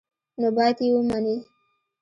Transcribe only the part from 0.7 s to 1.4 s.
ویې مني.